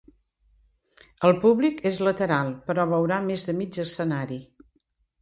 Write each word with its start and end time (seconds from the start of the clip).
El 1.29 1.35
públic 1.43 1.85
és 1.91 2.01
lateral, 2.09 2.51
però 2.71 2.89
veurà 2.97 3.23
més 3.31 3.49
de 3.51 3.59
mig 3.63 3.83
escenari. 3.89 4.45